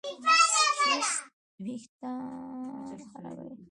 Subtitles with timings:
[0.75, 1.11] سټرېس
[1.63, 3.55] وېښتيان خرابوي.